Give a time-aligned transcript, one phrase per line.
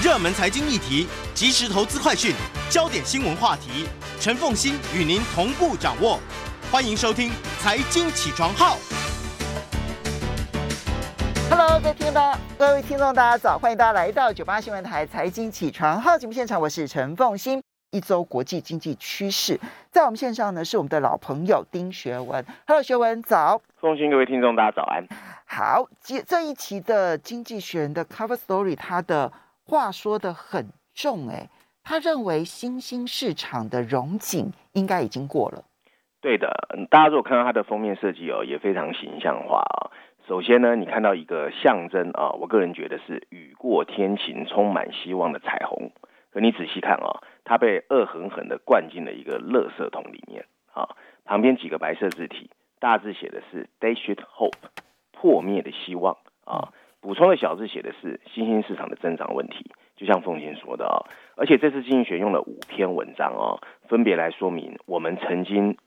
[0.00, 2.32] 热门财经议题、即时投资快讯、
[2.70, 3.84] 焦点新闻话题，
[4.20, 6.20] 陈凤欣与您同步掌握。
[6.70, 8.76] 欢迎收听《财经起床号》。
[11.50, 13.58] Hello，各位听众，各位听众，大家早！
[13.58, 17.60] 欢迎大家来到九八新闻台《财经起床号》节目现场，我是陈凤欣。
[17.90, 19.58] 一周国际经济趋势，
[19.90, 22.44] 在我们线上呢是我们的老朋友丁学文。
[22.68, 23.60] Hello，学文早。
[23.80, 25.04] 凤馨，各位听众，大家早安。
[25.44, 29.32] 好，这这一期的《经济学人》的 Cover Story，它的
[29.68, 31.50] 话说得很重，哎，
[31.84, 35.62] 他认为新兴市场的融景应该已经过了。
[36.22, 36.50] 对的，
[36.90, 39.90] 大家如果看到它的封面设计哦，也非常形象化啊、哦。
[40.26, 45.92] 首先呢，你看到一个象征啊、哦，我个人觉得是雨过天晴、充满希望的彩虹。
[46.30, 47.22] 可你仔细看啊、哦。
[47.44, 50.44] 它被恶狠狠的灌进了一个垃圾桶里面
[50.74, 50.88] 啊！
[51.24, 54.68] 旁边几个白色字体，大致写的是 “dashed hope”，
[55.12, 56.68] 破灭的希望啊！
[57.08, 59.70] 补充的小字写的是新兴市场的增长问题。
[59.96, 63.56] 就像凤馨说的啊，而且这次经济学用了五篇文章啊，
[63.88, 65.78] 分别来说明我们曾经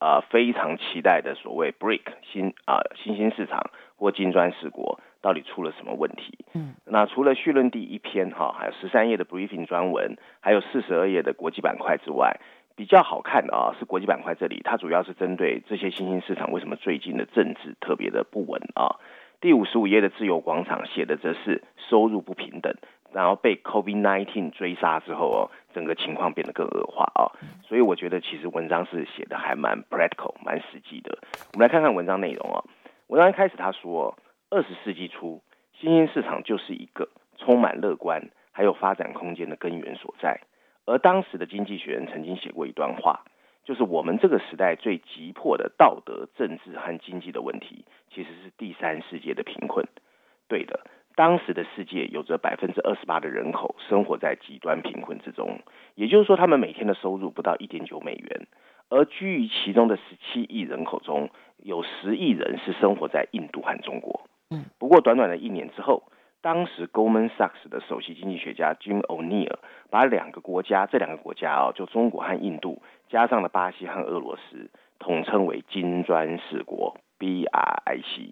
[0.00, 4.98] 啊非常期待的所谓 “break” 新啊新兴市场”或金砖四国。
[5.22, 6.38] 到底出了什么问题？
[6.54, 12.38] 嗯，那除了序论第一篇哈，还有十三页的 briefing 专文，还有四十二页的国际板块之外，
[12.76, 19.00] 比较好看的啊是国际板块这里，它主要是针对这些新兴市场为什么最近的政治特别的不稳啊。
[19.40, 22.74] 第五十五页的自由广场写的则是收入不平等，
[23.12, 27.32] 然后被 COVID-19 追杀之后哦，整个情况变得更恶化哦。
[27.66, 31.18] 所以我觉得其实文章是写的还蛮 practical，蛮实际的。
[31.54, 32.64] 我们来看看文章内容哦。
[33.08, 34.16] 文章一开始他说。
[34.48, 35.42] 二十世纪初，
[35.72, 40.40] 新兴市场就是一个充满乐观还有发展空间的根源所在。
[40.84, 43.24] 而当时的《经济学人》曾经写过一段话，
[43.66, 49.84] 就是我们这个时代最急迫的道德、政治和经济的问题，其实是第三世界的贫困。
[50.46, 50.86] 对的，
[51.16, 55.58] 当时的世界有着百分之二十八的人口生活在极端贫困之中，
[55.96, 58.46] 也就是说，他们每天的收入不到一点九美元。
[58.88, 64.20] 而居于其中的十七亿人口中，有十亿人是生活在印度和中国。
[64.50, 66.04] 嗯，不过短短的一年之后，
[66.46, 69.56] 当时 Goldman Sachs 的首席经济学家 Jim O'Neill
[69.90, 74.70] 把两个国家，这两个国家哦，就中国和印度，加上了巴西和俄罗斯，
[75.00, 78.30] 统称为金砖四国 BRIC。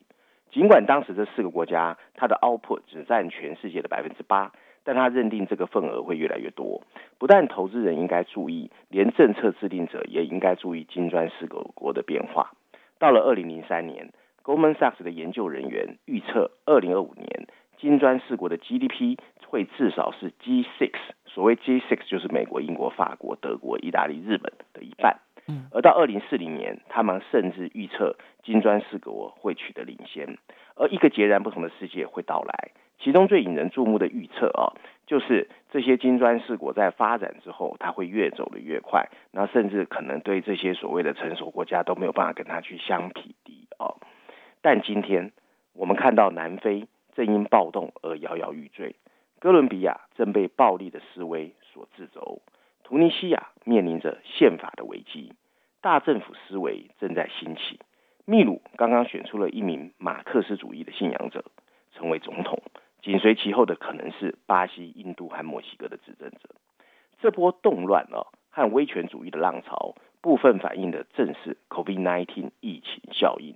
[0.52, 4.52] 尽管当时这四个国家它的 output 只占全世界的百分之八，
[4.84, 6.84] 但他认定这个份额会越来越多。
[7.18, 12.52] 不但投资人应该注意，连政策制定者也应该注意金砖四个国的变化。
[13.00, 14.12] 到了二零零三年。
[14.44, 17.46] Goldman Sachs 的研究人员预测，二零二五年
[17.78, 20.92] 金砖四国的 GDP 会至少是 G6，
[21.26, 25.18] 所谓 G6 就是美国、英国、法国、德国、意大利、日本的一半。
[25.72, 30.38] 而到二零四零年，他们甚至预测金砖四国会取得领先，
[30.74, 32.70] 而一个截然不同的世界会到来。
[32.98, 34.72] 其中最引人注目的预测啊，
[35.06, 43.92] 就是这些金砖四国在发展之后，它会越走得越快，那甚至可能对这些所谓的成熟国家都没有办法跟它去相匹敌啊。
[44.62, 45.32] 但今天
[45.74, 48.96] 我们看到南非正因暴动而摇摇欲坠，
[49.38, 52.42] 哥伦比亚正被暴力的示威所制肘，
[52.82, 55.32] 突尼西亚面临着宪法的危机，
[55.80, 57.78] 大政府思维正在兴起。
[58.26, 61.44] 秘鲁刚刚选出了一名马克思主义的信仰者
[61.92, 62.62] 成为总统，
[63.02, 66.48] 紧随其后的可能是巴西、印度和墨西哥的执政者。
[67.20, 73.54] 这波动乱啊和威权主义的浪潮，部分反映的正是 COVID-19 疫情效应。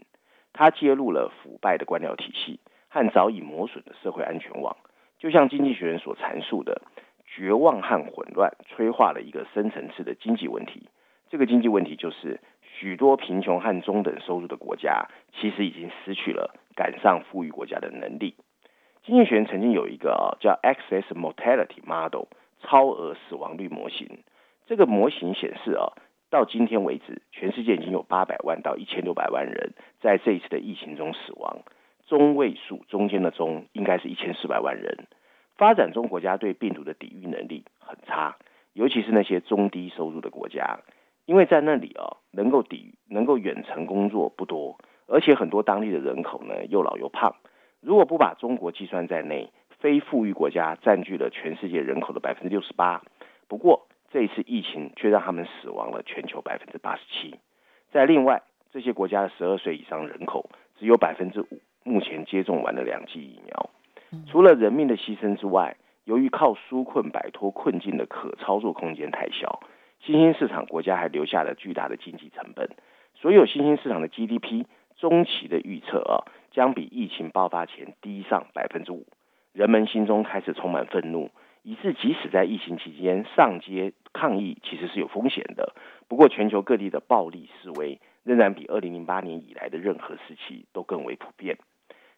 [0.53, 4.77] 它揭露了腐败的官僚体系和早已磨损的社会安全网，
[5.19, 6.83] 就像经济学人所阐述的，
[7.27, 10.89] 绝望和混乱催化了一个深层次的经济问题。
[11.29, 18.35] 这个经济问题就是，许多贫穷和中等收入的国家其实已经失去了赶上富裕国家的能力。
[19.05, 22.29] 经济学人曾经有一个叫 Excess Mortality Model
[22.61, 24.25] 超额死亡率模型，
[24.67, 25.93] 这个模型显示啊。
[26.31, 31.61] 到今天为止，全世界已经有八百万到一千六百万人在这一次的疫情中死亡，
[32.09, 35.07] 中位数中间的中应该是一千四百万人。
[35.57, 38.37] 发展中国家对病毒的抵御能力很差，
[38.73, 40.81] 尤其是那些中低收入的国家，
[41.27, 47.35] 因为在那里啊，能够抵能够远程工作不多，而且很多当地的人口呢又老又胖。
[47.81, 53.03] 如果不把中国计算在内，非富裕国家占据了全世界人口的百分之六十八。
[53.49, 57.39] 不过，这一次疫情却让他们死亡了全球百分之八十七。
[57.91, 58.43] 在另外
[58.73, 60.49] 这些国家的十二岁以上人口
[60.79, 63.71] 只有百分之五目前接种完了两剂疫苗。
[64.27, 69.61] 除了人命的牺牲之外，由于靠纾困摆脱困境的可操作空间太小，
[70.01, 72.71] 新兴市场国家还留下了巨大的经济成本。
[73.15, 74.65] 所有新兴市场的 GDP
[74.97, 79.07] 中期的预测啊，将比疫情爆发前低上百分之五。
[79.53, 81.31] 人们心中开始充满愤怒，
[81.63, 85.75] 以致即使在疫情期间上街抗议，其实是有风险的。
[86.07, 91.59] 不过，全球各地的暴力示威仍然比二零零八年以来的任何时期都更为普遍。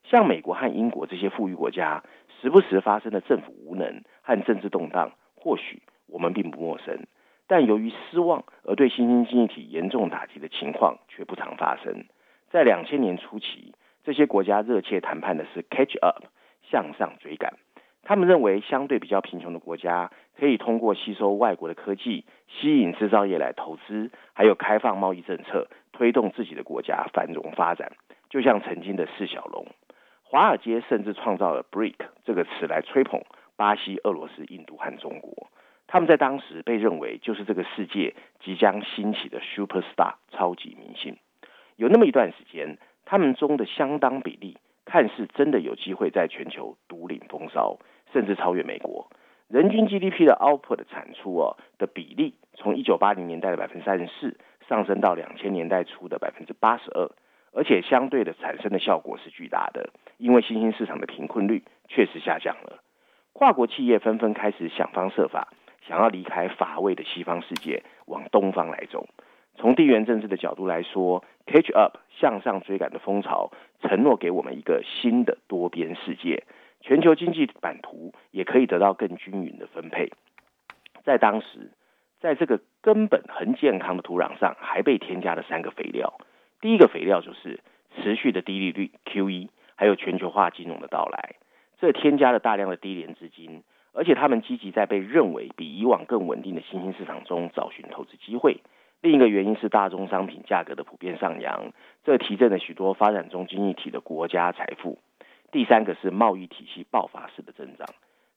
[0.05, 2.02] 像美国和英国这些富裕国家，
[2.41, 7.06] 时不时发生的政府无能和政治动荡，或许我们并不陌生。
[7.47, 12.05] 但由于失望而对新兴经济体严重打击的情况却不常发生。
[12.50, 13.75] 在两千年初期，
[14.05, 16.25] 这些国家热切谈判的是 catch up，
[16.70, 17.55] 向上追赶。
[18.03, 27.93] 他们认为，相对比较贫穷的国家可以通过吸收外国的科技，吸引制造业来投资，还有开放贸易政策，推动自己的国家繁荣发展。
[28.31, 29.67] 就像曾经的四小龙，
[30.31, 33.21] 华尔街甚至创造了 BRIC 这个词来吹捧
[33.56, 35.49] 巴西、俄罗斯、印度和中国。
[35.88, 41.17] 他们在当时被认为就是这个世界即将兴起的 super star 超级明星。
[41.75, 47.81] 有那么一段时间，他们中的相当比例看似真的有机会在全球独领风骚，
[48.12, 49.11] 甚至超越美国。
[49.49, 54.38] 人均 GDP 的 output 的产出哦的比例，从一九八零年代的百分之三十四
[54.69, 57.11] 上升到两千年代初的百分之八十二，
[57.52, 62.82] 而且相对的产生的效果是巨大的，因为新兴市场的贫困率确实下降了，
[63.32, 65.49] 跨国企业纷纷开始想方设法。
[65.88, 69.08] 想要离开乏味的西方世界，往东方来走。
[69.56, 73.50] 从地缘政治的角度来说，catch up 向上追赶的风潮，
[73.81, 76.44] 承诺给我们一个新的多边世界。
[76.82, 80.12] 全球经济版图也可以得到更均匀的分配。
[81.03, 81.73] 在当时，
[82.20, 86.19] 在这个根本很健康的土壤上，还被添加了三个肥料。
[86.61, 87.61] 第一个肥料就是
[87.97, 91.37] 持续的低利率 QE，还有全球化金融的到来，
[91.79, 93.62] 这添加了大量的低廉资金。
[93.93, 98.59] 而且他们积极在被认为比以往更稳定的新兴市场中找寻投资机会。
[99.01, 101.73] 另一个原因是大宗商品价格的普遍上扬，
[102.05, 104.99] 这提振了许多发展中经济体的国家财富。
[105.51, 107.89] 第三个是贸易体系爆发式的增长。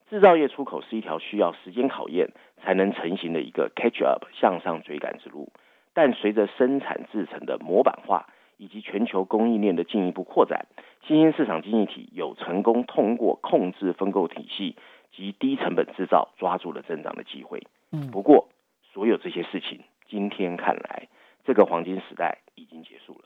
[0.09, 2.31] 制造业出口是一条需要时间考验
[2.63, 5.51] 才能成型的一个 catch up 向上追赶之路。
[5.93, 10.67] 但随着生产制成的模板化以及全球供应链的进一步扩展，
[11.07, 14.75] 新兴市场经济体有成功通过控制分购体系。
[15.15, 17.61] 及低成本制造抓住了增长的机会。
[17.91, 18.49] 嗯，不过
[18.81, 21.07] 所有这些事情，今天看来，
[21.43, 23.25] 这个黄金时代已经结束了。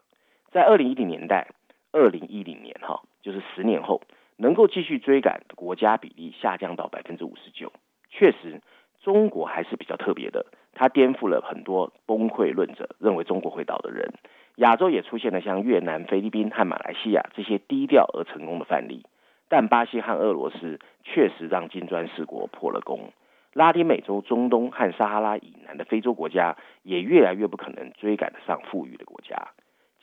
[0.52, 1.48] 在二零一零年代，
[1.94, 4.02] 二零一零年哈，就是十年后，
[4.36, 7.72] 能够继续追赶的国家比例下降到百分之五十九。
[8.10, 8.62] 确实，
[9.00, 10.46] 中国还是比较特别的，
[10.78, 14.14] 它颠覆了很多崩溃论者认为中国会倒的人。
[14.58, 19.06] 亚洲也出现了像越南、菲律宾和马来西亚这些低调而成功的范例。
[19.50, 23.12] 但巴西和俄罗斯确实让金砖四国破了功，
[23.54, 29.36] 拉丁美洲、中东和撒哈拉以南的非洲国家也越来越不可能追赶得上富裕的国家，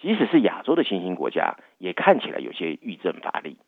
[0.01, 3.59] 即使是亚洲的新兴国家，也看起来有些欲振乏力。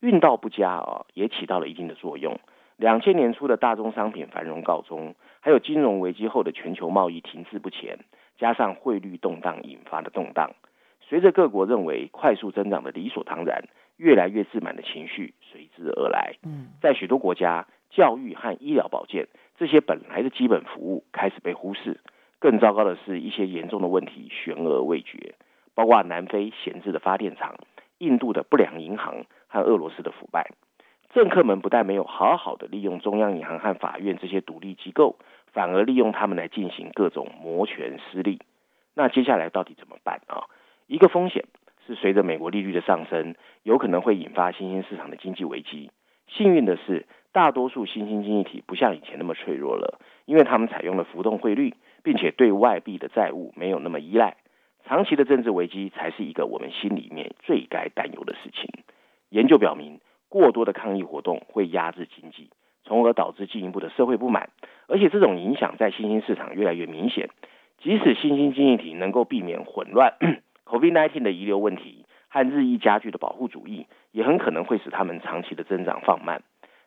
[0.00, 2.38] 运道不佳啊，也起到了一定的作用。
[2.78, 7.98] 两千年初的大宗商品繁荣告终，还有金融危机后的全球贸易停滞不前，
[8.38, 10.52] 加上汇率动荡引发的动荡，
[11.00, 13.64] 随着各国认为快速增长的理所当然。
[13.96, 16.32] 越来越自满的情绪随之而来。
[16.42, 19.28] 嗯，在许多国家，教育和医疗保健
[19.58, 22.00] 这些本来的基本服务开始被忽视。
[22.38, 25.34] 更糟糕的是，一些严重的问题悬而未决，
[25.74, 27.54] 包括南非闲置的发电厂、
[27.98, 30.50] 印度的不良银行和俄罗斯的腐败。
[31.12, 35.16] 政客们不但没有好好的利用中央银行和法院这些独立机构，
[35.52, 38.40] 反而利用他们来进行各种摩拳私利。
[38.94, 40.44] 那接下来到底怎么办啊？
[40.86, 41.44] 一个风险。
[41.86, 45.90] 是随着美国利率的上升，有可能会引发新兴市场的经济危机。
[46.28, 54.36] 幸运的是，大多数新兴经济体不像以前那么脆弱了，因为他们采用了浮动汇率，并且对外币的债务没有那么依赖。
[54.84, 58.70] 长期的政治危机才是一个我们心里面最该担忧的事情。
[59.30, 62.48] 研究表明，过多的抗议活动会压制经济，
[62.84, 64.48] 从而导致进一步的社会不满，
[64.86, 67.28] 而且这种影响在新兴市场越来越明显。
[67.78, 70.14] 即使新兴经济体能够避免混乱。
[70.64, 76.42] COVID-19 的遗留问题和日益加剧的保护主义，也很可能会使他们长期的增长放慢。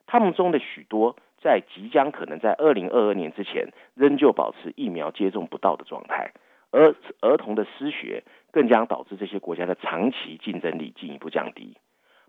[0.06, 6.32] 他们中的许多在即将可能在二零二二年之前，仍旧保持疫苗接种不到的状态，
[6.72, 11.76] 而儿童的失学更将导致这些国家的长期竞争力进一步降低。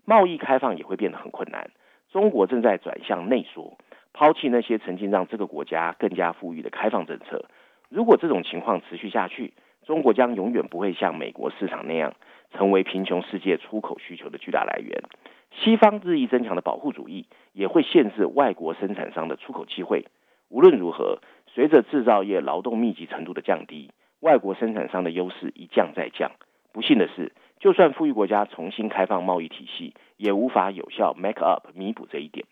[0.05, 1.69] 贸易开放也会变得很困难。
[2.09, 3.77] 中国正在转向内缩，
[4.13, 7.45] 抛弃那些曾经让这个国家更加富裕的开放政策。
[7.89, 9.53] 如果这种情况持续下去，
[9.85, 12.13] 中国将永远不会像美国市场那样
[12.51, 15.03] 成为贫穷世界出口需求的巨大来源。
[15.51, 20.05] 西方日益增强的保护主义也会限制外国生产商的出口机会。
[20.49, 26.31] 无论如何，随着制造业劳动密集程度的降低，外国生产商的优势一降再降。
[26.71, 32.45] 不幸的是，就算富裕国家重新开放贸易体系，也无法有效 make up 弥补这一点。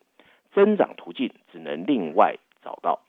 [0.54, 3.02] 增长途径只能另外找到。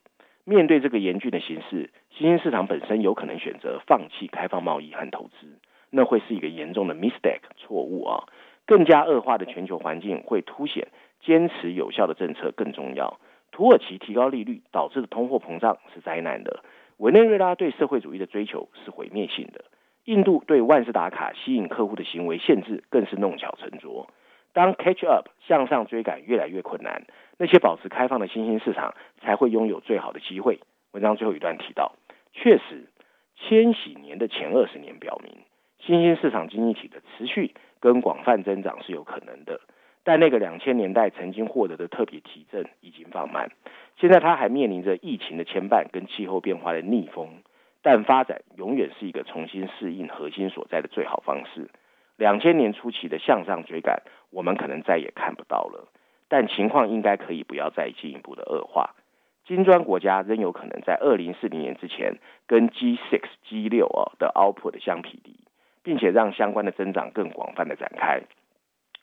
[0.44, 5.58] 面对这个严峻的形势，新兴市场本身有可能选择放弃开放贸易和投资，
[5.90, 8.24] 那会是一个严重的 mistake 错误啊！
[8.66, 10.88] 更加恶化的全球环境会凸显
[11.20, 13.18] 坚持有效的政策更重要。
[13.52, 16.64] 土耳其提高利率导致的通货膨胀是灾难的，
[16.96, 19.64] 委内瑞拉对社会主义的追求是毁灭性的，
[20.04, 24.08] 印度对万事达卡吸引客户的行为限制更是弄巧成拙。
[24.52, 27.04] 当 catch up 向上追赶越来越困难，
[27.38, 30.60] 那些保持开放的新兴市场才会拥有最好的机会。
[30.92, 31.94] 文章最后一段提到，
[32.32, 32.86] 确实，
[33.36, 35.38] 千禧年的前二十年表明，
[35.80, 39.60] 新兴市场经济体的持续跟广泛增长是有可能的。
[40.04, 43.50] 但那个两千年代曾经获得的特别提振已经放慢，
[43.96, 47.42] 现在它还面临着疫情的牵绊跟气候变化的逆风。
[47.84, 51.68] 但发展永远是一个重新适应核心所在的最好方式。
[52.16, 55.92] 两千年初期的向上追赶，我们可能再也看不到了。
[56.28, 58.94] 但情况应该可以不要再进一步的恶化。
[59.44, 65.36] 金砖国家仍有可能在二零四零年之前跟 G six G 六啊的 output 相匹敌，
[65.82, 68.22] 并且让相关的增长更广泛的展开。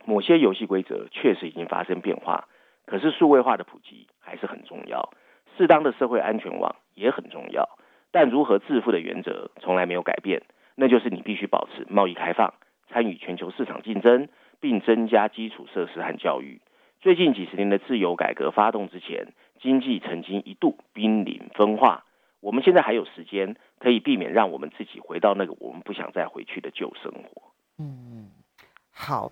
[0.06, 2.48] 某些游戏规则确实已经发生变化，
[2.88, 5.14] 可是数位化的普及还是很重要，
[5.56, 7.70] 适当的社会安全网也很重要。
[8.12, 10.44] 但如何致富的原则从来没有改变，
[10.76, 12.54] 那就是你必须保持贸易开放，
[12.90, 14.28] 参与全球市场竞争，
[14.60, 16.62] 并增加基础设施和教育。
[17.00, 22.04] 最近几十年的自由改革发动之前，经济曾经一度濒临分化。
[22.42, 27.42] 我们现在还有时间，可以避免让我们自己回到那个我们不想再回去的旧生活。
[27.78, 28.30] 嗯，
[28.92, 29.32] 好。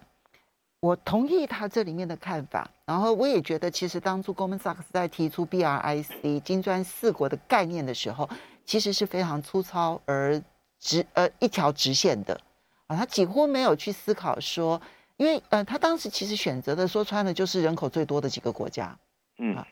[0.82, 8.30] 我同意他这里面的看法，然后我也觉得，其实当初 Goldman Sachs 在提出 BRIC 金砖四国的概念的时候，
[8.70, 10.40] 其实是非常粗糙而
[10.80, 12.40] 直呃一条直线的
[12.86, 14.80] 啊，他几乎没有去思考说，
[15.18, 18.96] 因为呃他当时其实选择的说穿了就是人口最多的几个国家，
[19.40, 19.68] 嗯啊，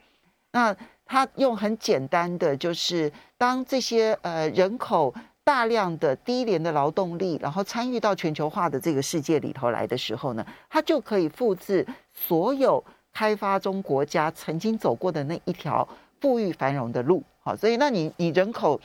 [0.50, 0.76] 那
[1.06, 5.14] 他用很简单的就是当这些呃人口。
[5.44, 15.88] 大量的低廉的劳动力，然后参与到全球化的这个世界里头来的时候呢，它就可以复制所有开发中国家曾经走过的那一条
[16.20, 17.24] 富裕繁荣的路。
[17.48, 18.78] 好，所以那你你人口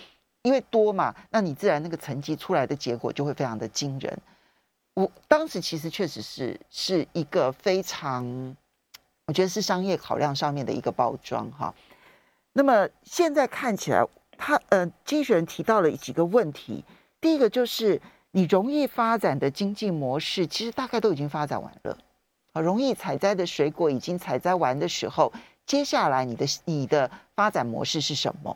[0.44, 4.18] 因为多嘛，那你自然那个成绩出来的结果就会非常的惊人。
[4.94, 8.24] 我当时其实确实是是一个非常，
[9.26, 11.76] 我觉得是商业考量上面的一个包装哈。
[12.54, 14.06] 那么现在看起来。
[14.36, 16.84] 他呃，经济学人提到了几个问题。
[17.22, 18.02] 第一个就是
[18.32, 21.98] 你容易发展的经济模式，其实大概都已经发展完了。
[22.54, 25.32] 啊，容易采摘的水果已经采摘完的时候，
[25.66, 28.56] 接下来你的你的发展模式是什么？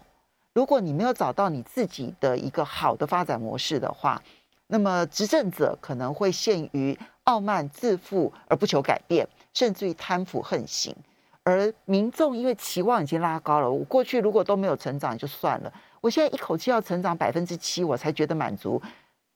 [0.54, 4.22] 如果你没有找到你自己的一个好的发展模式的话，
[4.68, 10.96] 那么执政者可能会陷于傲慢自负而不求改变，甚至于贪腐横行。
[11.44, 15.72] 而民众因为期望已经拉高了，我过去如果都没有成长就算了，
[16.02, 18.82] 我现在一口气要成长百分之七，我才觉得满足。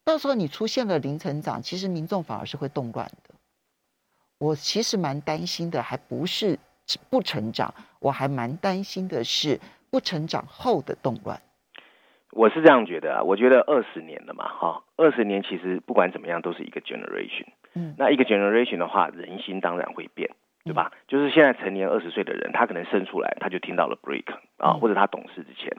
[0.03, 3.35] 到时候你出现了零成长，其实民众反而是会动乱的。
[4.39, 6.59] 我其实蛮担心的，还不是
[7.09, 9.59] 不成长，我还蛮担心的是
[9.89, 11.39] 不成长后的动乱。
[12.31, 20.29] 我是这样觉得啊，我觉得二十年了嘛，哈，二十年其实不管怎么样都是一个 generation，嗯，那一个 generation 的话，人心当然会变。
[20.63, 20.91] 对吧？
[21.07, 25.75] 就是现在成年二十岁的人，他可能生出来他就听到了 break 啊，或者他懂事之前。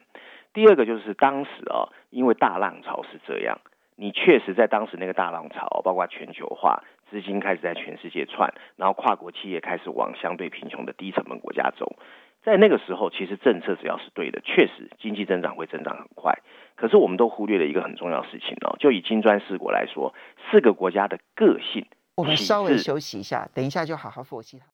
[0.53, 3.61] 第二个就是当时啊，因为大浪潮是这样，
[3.95, 6.83] 你确实在当时那个大浪潮，包括全球化，
[7.13, 11.99] 资金开始在全世界窜，然后跨国企业开始往相对贫穷的低成本国家走。
[12.43, 16.39] 在那个时候，其实政策只要是对的，确实经济增长会增长很快。
[16.75, 20.15] 可是我们都忽略了一个很重要的事情哦，就以金砖四国来说，
[20.51, 21.87] 四个国家的个性。
[22.17, 24.65] 我们稍微休息一下，等一下就好好分析它。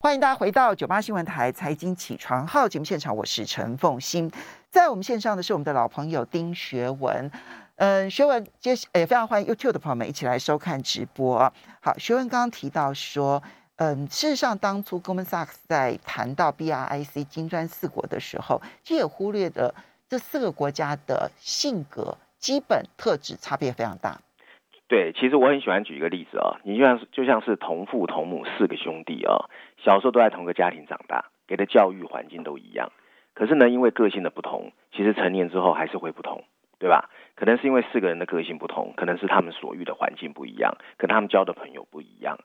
[0.00, 4.30] 欢迎大家回到九八新闻台财经起床号节目现场，我是陈凤欣。
[4.70, 7.28] 在我们线上的是我们的老朋友丁学文，
[7.78, 11.38] 嗯，学文接也非常欢迎 YouTube 的朋友们一起来收看直播。
[11.80, 13.40] 好，学文刚刚提到说，
[13.76, 19.72] 嗯，事实上当初 Goldman Sachs 在谈到 BRIC 金砖四国的时候，其实也忽略了
[20.08, 24.20] 这四个国家的性格基本特质差别非常大。
[24.88, 29.46] 对，其实我很喜欢举一个例子啊、哦，你就像就像是同父同母四个兄弟啊、哦，
[29.84, 32.90] 小时候都在同个家庭长大，给的教育环境都一样，
[33.34, 36.42] 可是呢，因为个性的不同，其实成年之后还是会不同，
[36.78, 37.10] 对吧？
[37.34, 42.38] 可能是因为四个人的个性不同，可能是他们所遇的环境不一样，可能他们交的朋友不一样。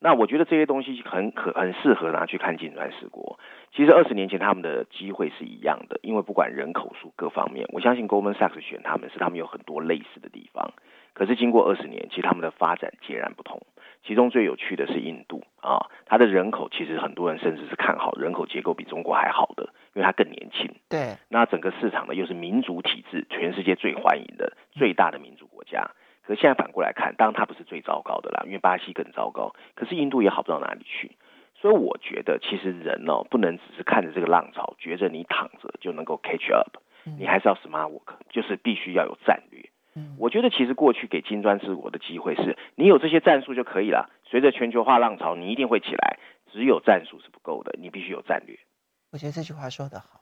[0.00, 3.38] 那我觉得这些东西很可很适合拿去看金砖四国。
[3.72, 10.72] 其实二十年前他们的机会是一样的，因为不管人口数各方面，我相信 Goldman Sachs 选他们是他们有很多类似的地方。
[11.14, 13.62] 可是经过二十年，其实他们的发展截然不同。
[14.06, 20.70] 其中最有趣的是印度啊，它的人口其实很多人甚至是看好，人口结构比中国还好的，因为它更年轻。
[20.88, 25.90] 对，那整个市场呢又是民主体制，全世界最欢迎的最大的民主国家。
[26.22, 31.12] 可是现在反过来看，当然它不是最糟糕的啦，因为巴西更糟糕，可是印度也好不到哪里去。
[31.54, 36.76] 所以我觉得，其实人哦，不能只是看着这个浪潮，觉着你躺着就能够 catch up，
[37.18, 39.70] 你还是要 smart work，就是必须要有战略。
[40.18, 44.10] 我觉得其实过去给金砖治国的机会是，你有这些战术就可以了。
[44.24, 46.18] 随着全球化浪潮，你一定会起来。
[46.52, 48.56] 只有战术是不够的，你必须有战略。
[49.10, 50.20] 我觉得这句话说得好。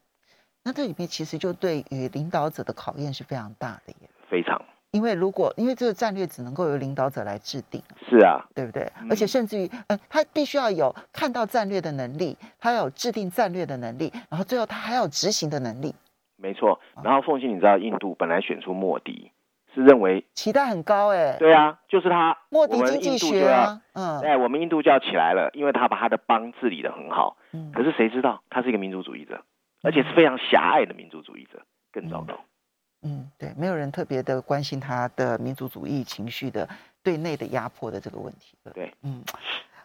[0.65, 4.09] 那这里面其实就对于领导者的考验是非常大的耶。
[4.31, 4.63] 非常。
[4.93, 7.83] 因为如果因为这个战略只能够由领导者来制定。
[8.09, 8.91] 是啊，对不对？
[9.09, 15.95] 而且甚至于，嗯，他必须要有看到战略的能力，他要有制定战略的能力，然后最后他还要有执行的能力。
[16.37, 16.81] 没错。
[17.03, 19.33] 然后凤馨，你知道印度本来选出莫迪。
[19.75, 22.37] 是认为期待很高哎，对啊，就是他。
[22.51, 27.37] 莫迪经济学啊，嗯，哎，我们印度就要起来了，因为他把他的邦治理的很好。
[27.53, 29.43] 嗯，可是谁知道他是一个民族主义者，
[29.83, 32.35] 而且是非常狭隘的民族主义者，更糟糕。
[33.03, 36.69] 嗯，对，没有人特别的关心他的民族主义情绪的
[37.03, 38.57] 对内的压迫的这个问题。
[38.75, 39.23] 对，嗯，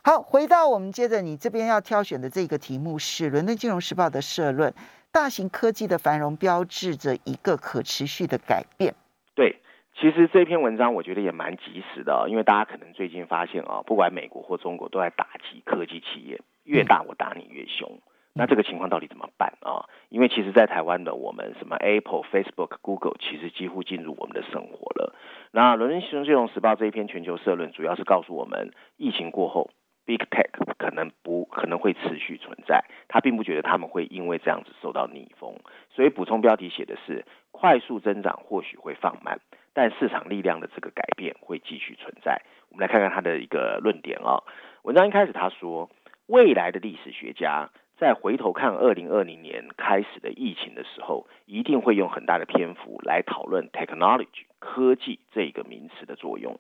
[0.04, 4.74] 好，回到我们接着你这边要挑选的这个题目是《伦敦金融时报》的社论：
[5.12, 8.94] 大型科技的繁荣标志着一个可持续的改变。
[9.34, 9.62] 对。
[10.00, 18.00] 其实这篇文章我觉得也蛮及时的，因为大家可能最近发现啊，不管美国或中国都在打击科技企业，越大我打你越凶。
[18.34, 19.90] 那这个情况到底怎么办啊？
[20.10, 25.16] 因为其实，在台湾的我们，什么 Apple、Facebook、Google，其实几乎进入我们的生活了。
[25.52, 29.72] 那《伦敦金融时报》这一篇全球社论，主要是告诉我们，疫情过后
[30.06, 35.56] ，Big Tech 可能不可能会持续存在，他并不觉得他们会因为这样子受到逆风，
[35.90, 39.40] 所以补充标题写的是，快速增长或许会放慢。
[39.78, 42.42] 但市场力量的这个改变会继续存在。
[42.70, 44.42] 我们来看看他的一个论点啊。
[44.82, 45.92] 文章一开始他说，
[46.26, 56.58] 未来的历史学家在回头看二零二零年开始的疫情的时候，一定会用很大的篇幅来讨论 technology 科技这个名词的作用。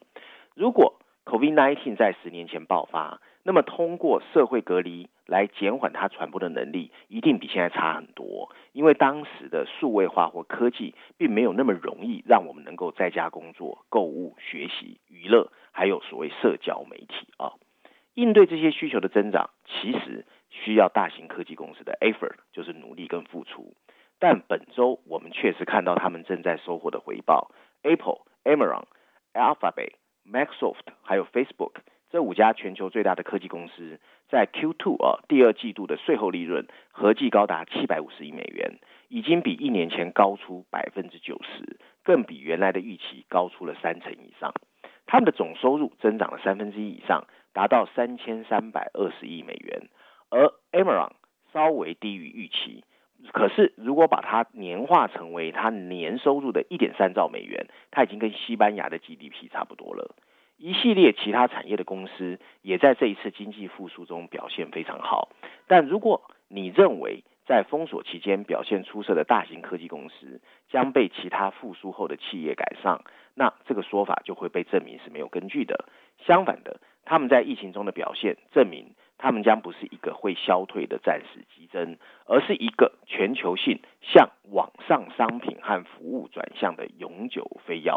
[0.53, 0.93] 如果
[1.25, 8.53] COVID-19 在十年前爆发，那么通过社会隔离来减缓它传播的能力，一定比现在差很多。
[8.73, 17.53] 因为当时的数位化或科技，并没有那么容易让我们能够在家工作、购物、学习、娱乐，还有所谓社交媒体啊。
[18.15, 23.77] 应对这些需求的增长，其实需要大型科技公司的 effort，就是努力跟付出。
[24.19, 27.51] 但本周我们确实看到他们正在收获的回报
[27.83, 28.83] ：Apple、Amazon、
[29.33, 29.93] Alphabet、
[30.29, 31.75] Microsoft，还有 Facebook。
[32.09, 44.53] 这五家全球最大的科技公司在 Q2 啊第二季度的税后利润合计高达七百五十亿美元，已经比一年前高出百分之九十，更比原来的预期高出了三成以上。
[45.05, 49.89] 他们的总收入增长了三分之一以上，达到三千三百二十亿美元，
[50.29, 51.11] 而 Amazon
[51.51, 52.83] 稍微低于预期。
[53.33, 60.15] 可是如果把它年化成为它年收入的一点三兆美元，它已经跟西班牙的 GDP 差不多了。
[60.57, 65.29] 一系列其他产业的公司也在这一次经济复苏中表现非常好，
[65.67, 73.03] 但如果你认为在封锁期间表现出色的大型科技公司将被其他复苏后的企业赶上，
[73.35, 75.85] 那这个说法就会被证明是没有根据的。
[76.25, 87.93] 相反的，他们在疫情中的表现证明，他们将不是一个会消退的暂时激增，而是一个全球性向网上商品和服务转向的永久飞跃。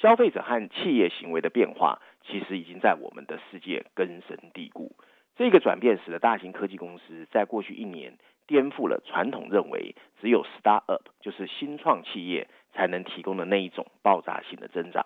[0.00, 4.96] 消费者和企业行为的变化，其实已经在我们的世界根深蒂固。
[5.36, 15.04] 这个转变使得大型科技公司在过去一年颠覆了传统认为只有 startup 就是新创企业才能提供的那一种爆炸性的增长。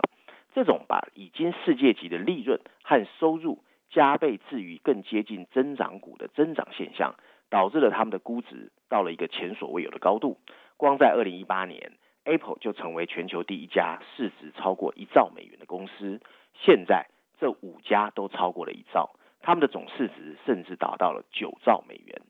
[0.55, 7.17] 这种把已经世界级的利润和收入加倍置于更接近增长股的增长现象，
[7.51, 10.39] 导致了他们的估值到了一个前所未有的高度。
[10.77, 11.95] 光在二零一八年。
[12.25, 16.21] Apple 就成为全球第一家市值超过一兆美元的公司，
[16.55, 17.07] 现在
[17.39, 19.11] 这五家都超过了一兆，
[19.41, 22.23] 他们的总市值甚至达到了九兆美元。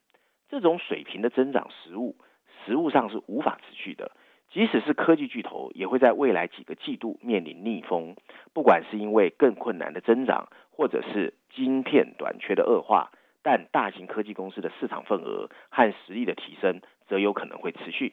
[0.49, 2.17] 这种水平的增长实物，
[2.65, 4.11] 实物上是无法持续的。
[4.51, 8.17] 即使是科技巨头，也会在未来几个季度面临逆风，
[8.53, 13.11] 不管是因为更困难的增长，或者是晶片短缺的恶化。
[13.43, 18.13] 但大型科技公司的市场份额和实力的提升，则有可能会持续。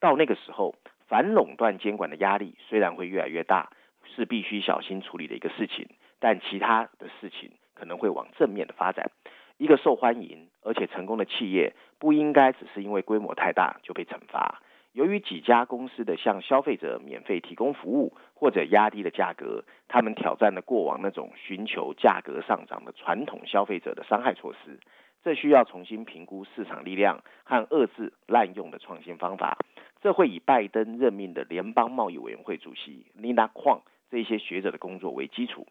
[0.00, 0.74] 到那个时候。
[1.10, 3.72] 反垄断监管的压力虽然会越来越大，
[4.14, 5.88] 是必须小心处理的一个事情，
[6.20, 9.10] 但其他的事情可能会往正面的发展。
[9.56, 24.78] 一个受欢迎而且成功的企业，不应该只是因为规模太大就被惩罚，由于几家公司的向消费者免费提供服务或者压低的价格，他们挑战了过往那种寻求价格上涨的传统消费者的伤害措施。
[25.22, 29.58] 这需要重新评估市场力量和遏制滥用的创新方法。
[30.00, 33.80] 这会以拜登任命的联邦贸易委员会主席 Lina Kwan
[34.10, 35.66] 这些学者的工作为基础。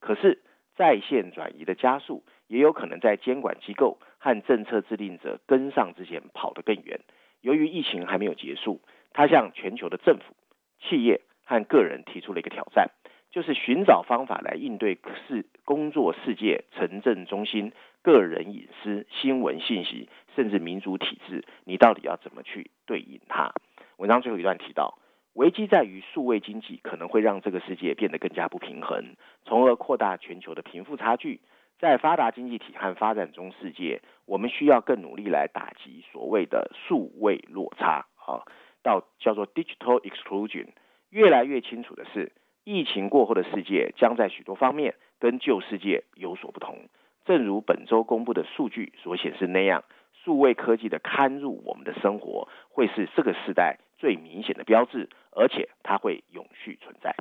[0.00, 0.42] 可是，
[0.74, 7.00] 在线转移的加速，也有可能在监管机构和政策制定者跟上之前跑得更远。
[7.42, 8.80] 由于疫情还没有结束，
[9.12, 10.34] 他向全球的政府、
[10.80, 12.90] 企业和个人提出了一个挑战，
[13.34, 23.52] 就是寻找方法来应对世工作世界、城镇中心、个人隐私、新闻信息，甚至民主体制，你到底要怎么去对应它？
[23.96, 25.00] 文章最后一段提到，
[25.32, 31.40] 危机在于数位经济可能会让这个世界变得更加不平衡，从而扩大全球的贫富差距。
[31.80, 38.46] 在发达经济体和发展中世界，我们需要更努力来打击所谓的数位落差啊，
[38.84, 40.68] 到叫做 digital exclusion。
[41.10, 42.30] 越来越清楚的是，
[42.64, 46.88] 疫情过后的世界将在许多方面跟旧世界有所不同。
[47.24, 57.14] 正如本周公布的数据所显示那样，数位科技的嵌入我们的生活，会是这个时代最明显的标志，而且它会永续存在。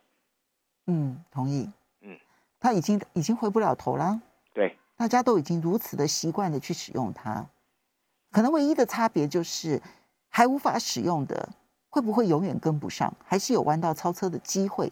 [0.87, 1.69] 嗯，同意。
[2.01, 2.17] 嗯，
[2.59, 4.21] 它已经已经回不了头了。
[4.53, 7.45] 对，大家都已经如此的习惯的去使用它，
[8.31, 9.81] 可能唯一的差别就是
[10.29, 11.49] 还无法使用的
[11.89, 14.91] 会不会永远跟不上，还是有弯道超车的机会？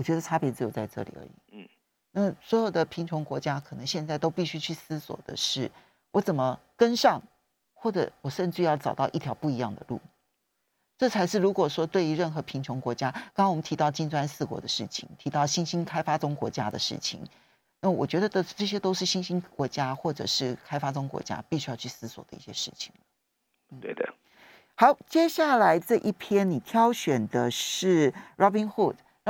[0.00, 1.30] 我觉得差别只有在这里而已。
[1.52, 1.68] 嗯，
[2.12, 5.70] 那所有的贫穷国家可能现在都必须去思索的是，
[6.10, 7.20] 我怎么跟上，
[7.74, 10.00] 或者我甚至要找到一条不一样的路，
[10.96, 17.20] 这才是如果说对于任何贫穷国家，刚刚我们提到金砖四国的事情，提到新兴开发中国家的事情。
[17.82, 22.90] 那我觉得的这些都是新兴国家或者是开发中国家必须要去思索的一些事情。
[23.82, 24.14] 对的。
[24.76, 28.14] 好，接下来这一篇你挑选的是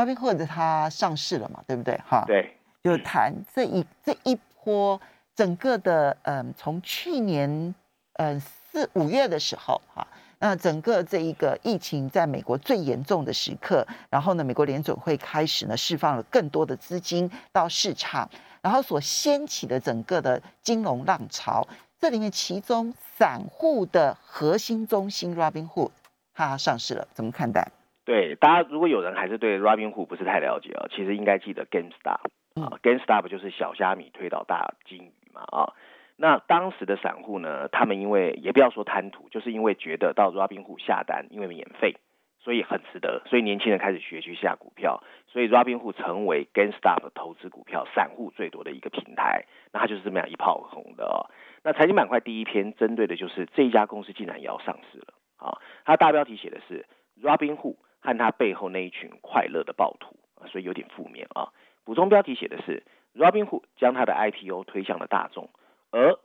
[0.01, 1.63] Robinhood，Robinhood 它上市了嘛？
[1.67, 1.99] 对不对？
[2.09, 2.57] 哈，对。
[2.83, 4.99] 就谈这一这一波
[5.35, 7.75] 整个的，嗯，从去年
[8.15, 10.07] 嗯四五月的时候哈。
[10.43, 18.27] 那整个这一个疫情在美国最严重的时刻，然后呢，美国联准会开始呢释放了更多的资金到市场，
[18.63, 25.91] 然后所掀起的整个的金融浪潮，这里面其中散户的核心中心 Robinhood
[26.33, 27.71] 它上市了，怎么看待？
[28.05, 32.21] 对，大家如果有人还是对 Robinhood 不是太了解啊，其实应该记得 GameStop
[32.61, 35.75] 啊，GameStop 就是小虾米推倒大鲸鱼嘛啊。
[36.17, 41.97] 那当时的散户呢，他们因为也不要说贪图，就是因为觉得到 Robinhood 下单，因为免费，
[42.41, 49.47] 所以很值得，所以年轻人开始学去下股票，所以 Robinhood 成为 GameStop 投资股票散户最多的一个平台。
[49.73, 51.31] 那它就是这么样一炮红的哦。
[51.63, 55.59] 那财经板块第一篇针对的就是这一家公司竟然也要上市了啊！
[55.85, 56.87] 它大标题写的是
[57.23, 60.17] Robinhood 和他背后那一群快乐的暴徒，
[60.49, 61.53] 所以有点负面啊。
[61.85, 62.83] 补充标题写的是
[63.15, 65.51] Robinhood 将他的 IPO 推向了大众。
[65.91, 66.13] 而《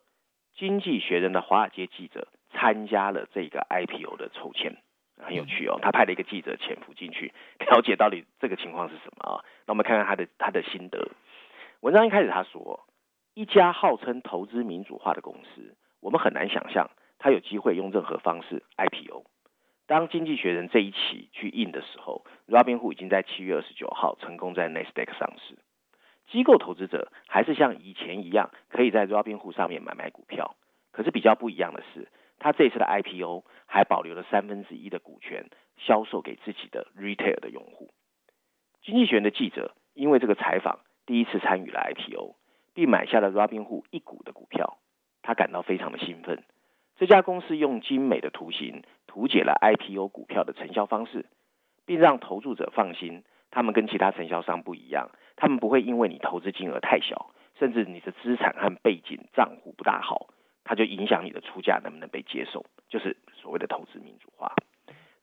[0.56, 4.78] 经济学人》的华尔街记者参加了这个 IPO 的抽签，
[5.18, 5.80] 很有趣哦。
[5.82, 9.44] 他派了一个记者潜伏进去， 了解到底这个情况是什么啊？
[9.66, 11.10] 那我们看看他的他的心得。
[11.82, 12.86] 文章一开始他说，
[13.34, 19.26] 一家号称投资民主化的公司，我们很难想象他有机会用任何方式 IPO。
[19.88, 25.60] 当《经济学人》这一期去印的时候，Robinhood 已经在七月二十九号成功在 Nasdaq 上市。
[26.28, 30.56] 机构投资者还是像以前一样，可以在 Robinhood 上面买卖股票。
[30.92, 32.08] 可是比较不一样的是，
[32.40, 35.46] 他这次的 IPO 还保留了三分之一的股权，
[35.78, 37.92] 销售给自己的 retail 的用户。
[38.82, 42.36] 经济学人的记者因为这个采访，第一次参与了 IPO，
[42.74, 44.80] 并买下了 Robinhood 一股的股票。
[45.22, 46.44] 他感到非常的兴奋。
[46.98, 48.84] 这家公司用精美的图形
[49.16, 51.26] 图解了 IPO 股票的承销方式，
[51.86, 55.10] 并让投注者放心，他们跟其他承销商不一样。
[55.38, 60.28] 他们不会因为你投资金额太小，甚至你的资产和背景账户不大好，
[60.66, 64.54] 它就影响你的出价能不能被接受，就是所谓的投资民主化。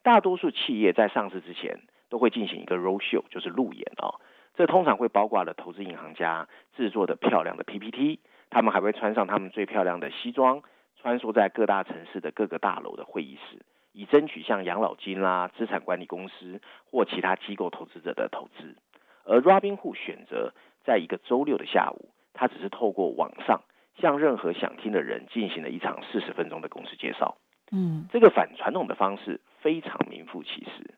[0.03, 1.79] 大多数企业在上市之前
[2.09, 4.23] 都会进行一个 roadshow，就是路演、哦，
[4.55, 10.63] 这通常会包括了投资银行家制作的漂亮的 PPT，他们还会穿上他们最漂亮的西装，
[10.97, 13.59] 穿梭在各大城市的各个大楼的会议室，
[13.93, 18.77] 以争取像养老金啦、资产管理公司或其他机构投资者的投资。
[19.25, 20.53] 而 Robinhood 选择
[20.85, 23.63] 在一个周六的下午，他只是透过网上
[23.97, 27.37] 向任何想听的人进行了一场四十分钟的公司介绍。
[27.71, 30.95] 嗯，这个反传统的方式非常名副其实。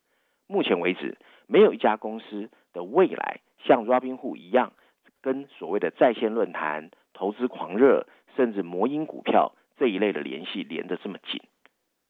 [0.46, 4.72] 目前为止，没有一家公司的未来像 Robinhood 一样，
[5.20, 11.40] 跟所谓的在线论坛、投资狂热，甚至魔音股票这一类的联系连得这么紧。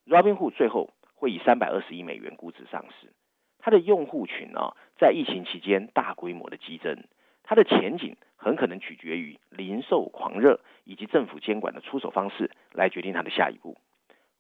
[0.07, 0.91] Robinhood 最后。
[1.17, 3.11] 会以三百二十亿美元估值上市。
[3.59, 7.05] 它的用户群呢、在疫情期间大规模的激增，
[7.45, 13.79] 它的前景很可能取决于零售狂热以及政府监管的出手方式来决定它的下一步。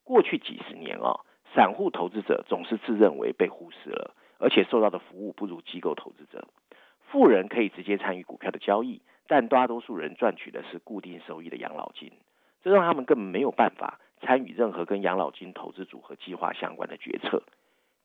[0.02, 1.20] 过去几十年啊、
[1.54, 6.46] 散户投资者总是自认为被忽视了，而且受到的服务不如机构投资者。
[7.00, 12.12] 富人可以直接参与股票的交易，但大多数人赚取的是固定收益的养老金，
[12.62, 17.42] 这让他们根本没有办法参与任何跟养老金投资组合计划相关的决策。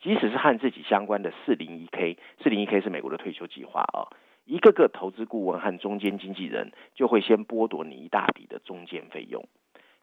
[0.01, 4.07] 即使是和自己相关的四零一 K，四零一 K 是美国的退休计划啊，
[4.45, 9.43] 一个个投资顾问和中间经纪人就会先剥夺你一大笔的中间费用。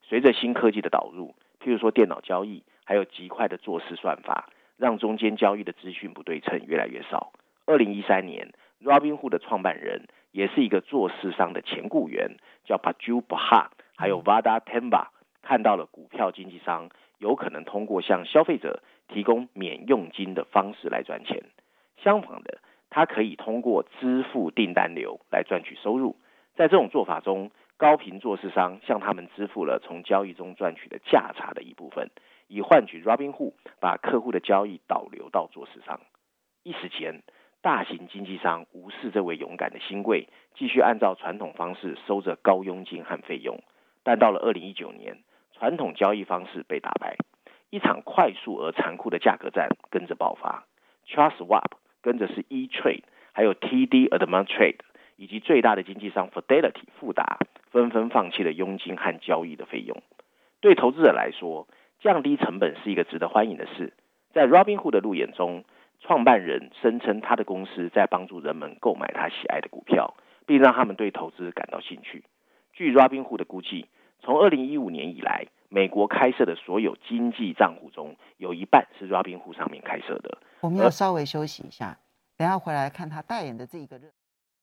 [0.02, 7.32] 随着新科技的导入，譬如说电脑交易，还有极快的做市算法，让中间交易的资讯不对称越来越少。
[7.64, 8.52] 二零一三年
[8.84, 15.06] ，Robinhood 的创办人也是一个做市商的前雇员，叫 p a j u b a h a 还有 Vada Temba，
[15.46, 21.40] 看到了股票经纪商有可能通过向消费者提供免佣金的方式来赚钱。
[22.02, 22.58] 相反的，
[22.90, 26.16] 他可以通过支付订单流来赚取收入。
[26.56, 32.10] 在这种做法中，高频做市商向他们支付了从交易中赚取的价差的一部分，
[32.48, 36.00] 以换取 Robinhood 把客户的交易导流到做市商。
[36.64, 37.22] 一时间，
[37.62, 43.56] 大型经纪商无视这位勇敢的新贵，继续按照传统方式收着高佣金和费用。
[44.02, 45.18] 但到了二零一九年，
[45.58, 47.16] 传统交易方式被打败，
[47.70, 50.64] 一场快速而残酷的价格战跟着爆发。
[51.06, 51.70] Charles Schwab
[52.02, 54.80] 跟着是 E-Trade，还有 TD Ameritrade。
[55.18, 57.38] 以及最大的经纪商 Fidelity 富达
[57.70, 60.02] 纷纷放弃了佣金和交易的费用。
[60.60, 61.66] 对投资者来说，
[62.00, 63.94] 降低成本是一个值得欢迎的事。
[64.34, 65.64] 在 Robinhood 的路演中，
[66.00, 70.14] 创办人声称他的公司在帮助人们购买他喜爱的股票，
[70.44, 72.22] 并让他们对投资感到兴趣。
[72.74, 73.86] 据 Robinhood 的估计，
[74.22, 80.38] 从二零一五年以来，美国开设的所有经济账户中有一半是 Robinhood 上面开设的。
[80.60, 81.96] 我们要稍微休息一下，
[82.36, 84.08] 等下回来看他代言的这一个热。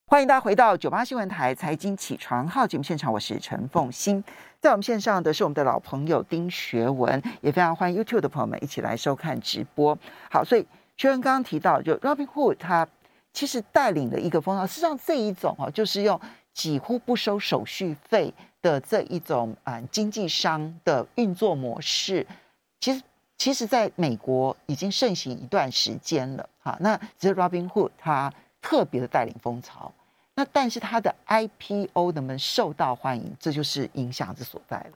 [0.05, 4.21] 欢迎大家回到九八新闻台财经起床号节目现场，我是陈凤欣。
[4.59, 9.97] 在我们线上的是我们的老朋友丁学文，也非常欢迎 YouTube 的朋友们一起来收看直播。
[10.29, 12.87] 好，所以学文刚刚提到，就 Robinhood 他
[13.31, 16.19] 其实带领的一个风潮，实际上这一种哦，就是用
[16.51, 18.31] 几乎不收手续费
[18.63, 22.25] 的这一种啊经纪商的运作模式，
[22.79, 23.03] 其实
[23.37, 26.49] 其实在美国已经盛行一段时间了。
[26.59, 29.93] 好，那只是 Robinhood 他特别的带领风潮。
[30.35, 34.89] 那但是它的 IPO 能不能受到欢迎，这就是影响之所在了。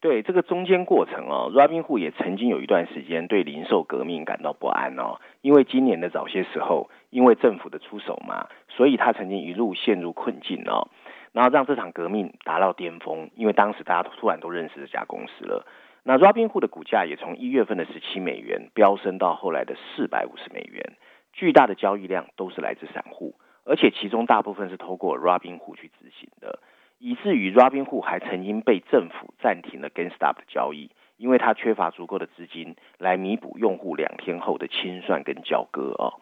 [0.00, 10.88] 对这个中间过程哦，Robinhood 也曾经有一段时间对零售革命感到不安哦，因为今年的早些时候，因为政府的出手嘛，所以他曾经一路陷入困境哦，
[11.32, 15.66] 然后让这场革命达到巅峰，因为当时大家突然都认识这家公司了。
[16.04, 20.94] 那 Robinhood 的股价也从一月份的十七美元飙升到后来的四百五十美元，
[21.32, 23.34] 巨大的交易量都是来自散户。
[23.64, 26.60] 而且其中大部分是透过 Robinhood 去执行的，
[26.98, 36.14] 以至于 Robinhood 还曾经被政府暂停了 GameStop 的交易，因为它缺乏足够的资金来弥补用户两天后的清算跟交割哦。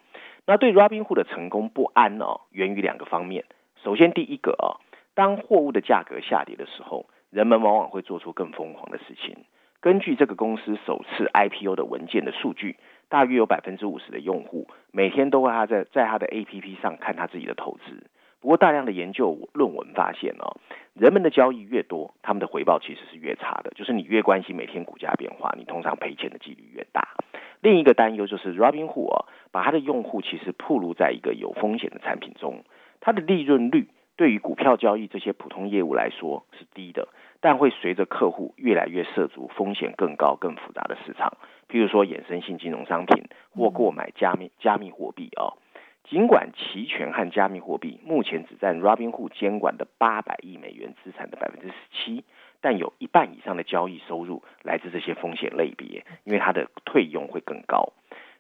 [0.46, 3.44] 那对 Robinhood 的成功不安哦，源于两个方面。
[3.84, 4.82] 首先，第一个哦，
[5.16, 9.34] 当货物的价格下跌的时候，人们往往会做出更疯狂的事情。
[9.80, 12.76] 根据这个公司首次 IPO 的文件的数据。
[13.08, 18.10] 大约有百分之五十的用户每天都会他在在他的 APP 上看他自己的投资。
[18.40, 20.56] 不过大量的研究论文发现哦，
[20.92, 23.70] 人们的交易越多，他们的回报其实是越差的。
[23.76, 27.06] 就是你越关心每天股价变化，你通常赔钱的几率越大。
[27.60, 32.64] 另一个担忧就是 Robinhood 哦，把他的用户其实暴露在一个有风险的产品中，
[33.00, 37.08] 它的利润率对于股票交易这些普通业务来说是低的。
[37.40, 41.36] 但会随着客户越来越涉足风险更高、更复杂的市场，
[41.68, 43.24] 譬如说衍生性金融商品
[43.54, 45.54] 或购买加密加密货币哦。
[46.08, 52.24] 尽管期权和加密货币目前只占 Robinhood 监管的八百亿美元资产的百分之十七，
[52.60, 57.92] 但有一半以上的交易收入来自这些风险类别，因为它的退佣会更高。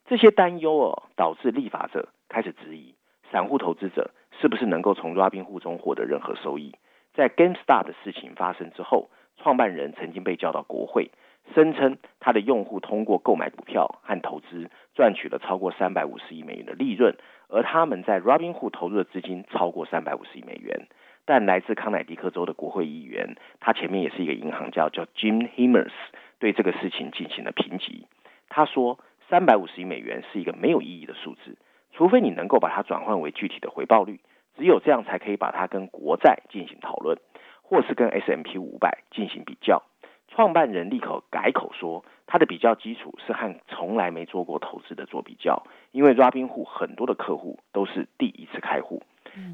[0.06, 2.94] 这些担忧哦，导致立法者开始质疑
[3.30, 6.74] 散户投资者是不是能够从 Robinhood 中获得任何收益。
[7.14, 11.10] 在 GameStop 的事情发生之后，创办人曾经被叫到国会，
[11.54, 17.16] 声称他的用户通过购买股票和投资赚取了超过三百五十亿美元的利润，
[17.48, 20.86] 而他们在 Robinhood 投入的资金超过三百五十亿美元。
[21.24, 25.90] 但来自康乃狄克州的国会议员，他前面也是一个银行家，叫 Jim Himers，
[26.38, 28.06] 对这个事情进行了评级。
[28.48, 31.56] 他说，三百五十亿美元是一个没有意义的数字，
[31.96, 34.20] 除非你能够把它转换为具体的回报率。
[34.56, 37.18] 只有这样才可以把它跟国债进行讨论，
[37.60, 39.82] 或是跟 S M P 五百进行比较。
[40.28, 49.02] 创办人立刻改口说，他的比较基础是和从来没做过投资的做比较，因为 Robinhood 很多的客户都是第一次开户。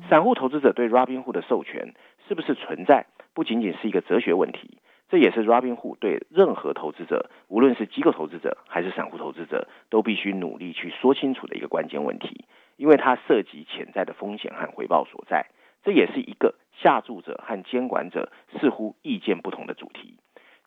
[0.09, 1.95] 散户投资者对 Robinhood 的授权
[2.29, 4.79] 是不是存在，不仅仅是一个哲学问题，
[5.13, 12.47] 这也是 Robinhood 对任何投资者，无论是机构投资者还是散户投资者，都必须努力去说清楚的一个关键问题，
[12.79, 15.45] 因为它涉及潜在的风险和回报所在。
[15.85, 20.17] 这也是一个下注者和监管者似乎意见不同的主题。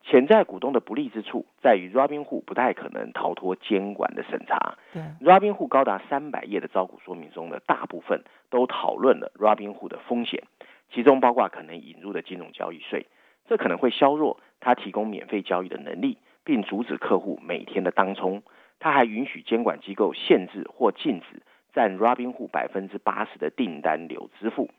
[0.03, 4.77] 潜在股东的不利之处在于，Robinhood 不太可能逃脱监管的审查。
[4.93, 10.43] 对，Robinhood 高达三百页的招股说明中的大部分都讨论了 Robinhood 的风险，
[10.91, 13.07] 其中包括可能引入的金融交易税，
[13.47, 18.43] 这可能会削弱他提供免费交易的能力，并阻止客户每天的当冲。
[18.79, 21.41] 他还允许监管机构限制或禁止
[21.73, 24.69] 占 Robinhood 百分之八十的订单流支付。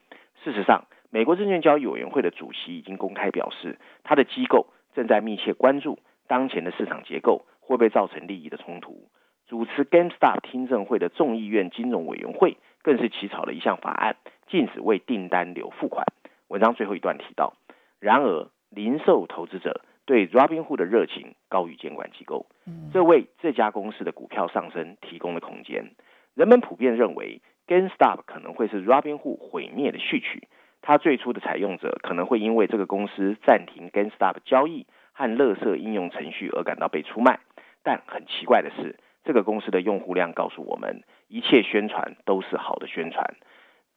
[0.43, 4.67] 事实上，美国证券交易委员会的主席已经公开表示，他的机构。
[4.95, 9.07] 正在密切关注当前的市场结构会不会造成利益的冲突。
[9.45, 14.15] 主持 GameStop 听证会的众议院金融委员会更是起草了一项法案，
[14.47, 16.03] 禁止为订单流付款。
[16.47, 17.53] 文章最后一段提到，
[17.99, 22.45] 然而零售投资者对 Robinhood 的热情高于监管机构，
[22.93, 25.91] 这为这家公司的股票上升提供了空间。
[26.35, 30.47] 人们普遍认为 GameStop 可能会是 Robinhood 毁灭的序曲。
[30.81, 37.39] 它最初的采用者可能会因为这个公司暂停 GameStop 交易和垃圾应用程序而感到被出卖，
[37.83, 43.35] 但很奇怪的是，这个公司的用户量告诉我们，一切宣传都是好的宣传。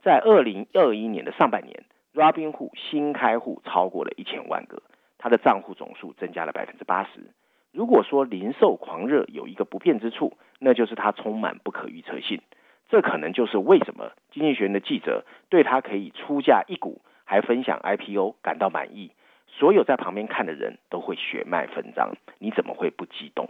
[0.02, 1.84] 在二零二一年的上半年
[2.20, 4.82] ，Robinhood 新开户超过了一千万个，
[5.16, 7.32] 他的账户总数增加了百分之八十。
[7.72, 12.42] 如果说零售狂热有一个不变之处，那就是它充满不可预测性。
[12.90, 19.12] 这可能就是为什么《经济学院》的记者对他可以出价一股还分享 IPO 感到满意。
[19.46, 23.48] 所有在旁边看的人都会血脉喷张，你怎么会不激动？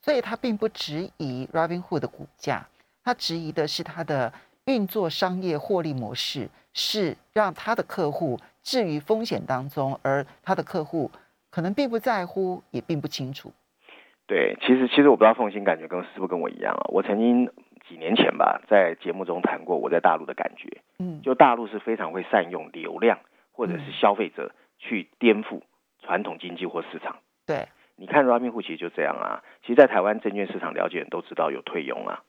[0.00, 2.68] 所以他并不质疑 Robinhood 的股价，
[3.04, 4.32] 他质疑的是他的
[4.66, 11.10] 运作商业获利模式，是让他的客户置于风险当中，而他的客户
[11.50, 13.50] 可能并不在乎，也并不清楚。
[14.26, 16.84] 对，其实其实我不知道凤欣感觉跟是不是跟我一样啊？
[16.88, 17.50] 我曾经。
[17.86, 20.80] 几年前吧，在节目中谈过我在大陆的感觉。
[20.98, 23.18] 嗯，就大陆是非常会善用流量
[23.52, 25.60] 或者是消费者去颠覆
[26.00, 27.18] 传统经济或市场。
[27.44, 29.44] 对，你看 Robinhood 其实就这样啊。
[29.60, 32.22] 其实，在台湾证券市场了解人都知道有退佣啊。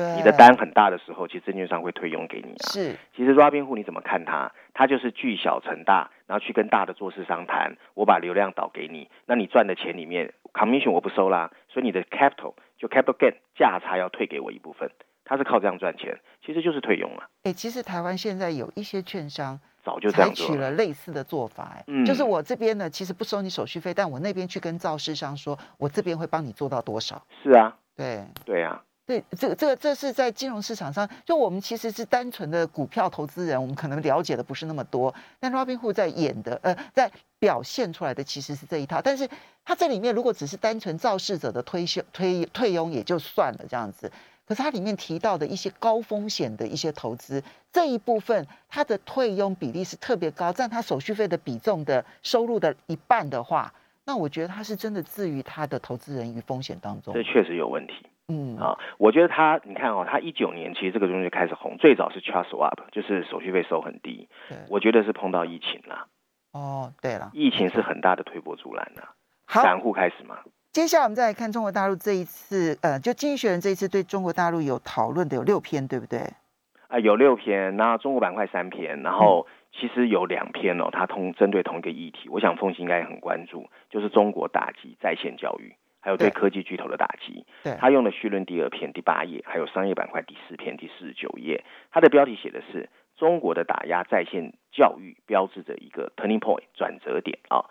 [0.00, 2.64] 对，你的单很大的时候，其实证券商会退佣给你啊。
[2.72, 4.50] 是，其实 Robinhood 你怎么看它？
[4.72, 14.90] 它就是聚小成大，然后去跟大的做市商谈，我把流量导给你，那你赚的钱里面 commission 我不收啦，所以你的 capital 就 capital gain 价差要退给我一部分。
[15.24, 17.22] 他是靠这样赚钱，其实就是退佣了。
[17.44, 27.22] 哎、欸，其实台湾现在有一些券商早就采取了类似的做法，哎，嗯，就是我这边呢，其实不收你手续费，但我那边去跟造市商说，我这边会帮你做到多少？
[27.44, 28.82] 是啊，对，对啊。
[29.10, 35.12] 对，这个这个这是在金融市场上，就我们其实是单纯的股票投资人，我们可能了解的不是那么多。
[35.40, 39.02] 但 Robinhood 在演的，呃，在表现出来的其实是这一套。
[39.02, 39.28] 但是
[39.64, 44.08] 它这里面如果只是单纯肇事者的推休推退佣也就算了这样子，
[44.46, 47.42] 可是它里面提到的一些高风险的一些投资
[47.72, 57.12] 这一部分，它的退佣比例是特别高，占它手续费的比重的收入的一半的话，那我觉得它是真的置于他的投资人于风险当中。
[57.12, 58.06] 这确实有问题。
[58.30, 64.28] 嗯啊，我觉得他，你看哦，他一九年其实这个东西就开始红，最早是 Trust Swap，就是手续费收很低。
[64.48, 66.06] 对，我觉得是碰到疫情了。
[66.52, 69.02] 哦，对了，疫情是很大的推波助澜的。
[69.46, 70.38] 好，散户开始嘛。
[70.72, 76.18] 接下来我们再来看中国大陆这一次，呃，就经济学人这一次对中国大陆有讨论的有六篇，对不对？
[76.20, 85.74] 啊、呃，有六篇，然后中国板块三篇，然后其实有两篇哦，它同针对同一个议题，我想凤馨应该也很关注，就是中国打击在线教育。
[86.00, 91.62] 还有对科技巨头的打击，对，他用了绪论第二篇第八页，还有商业板块第四篇第四十九页。
[91.90, 97.66] 他的标题写的是中国的打压在线教育，标志着一个 turning point 转折点啊，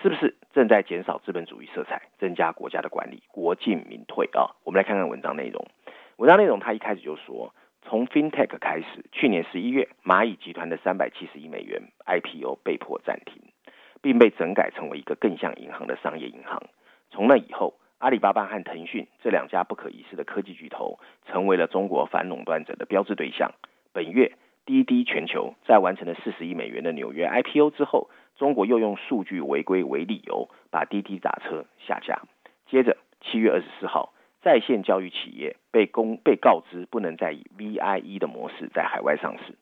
[0.00, 4.54] 是不是正在减少资本主义色彩，增加国家的管理，国进民退啊？
[4.62, 5.66] 我们来看看文章内容。
[6.18, 7.52] 文章内容他一开始就说，
[7.82, 13.42] 从 FinTech 开始，去年十一月，蚂蚁集团的三百七十亿美元 IPO 被迫暂停，
[14.00, 16.62] 并被整改成为一个更像银行的商业银行。
[17.10, 23.52] 从那以后，阿里巴巴和腾讯这两家不可一世的科技巨头，成为了中国反垄断者的标志对象。
[23.92, 24.32] 本月，
[24.66, 32.22] 滴滴全球在完成了四十亿美元的纽约 IPO 之后，中国又用数据违规为理由，把滴滴打车下架。
[32.68, 39.56] 接着，七月二十四号，在线教育企业被公被告知不能再以 VIE 的模式在海外上市。